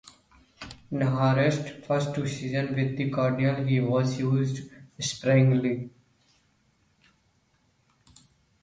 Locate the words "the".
2.97-3.11